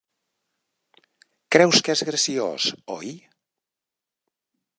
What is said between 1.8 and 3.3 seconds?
que és graciós, oi?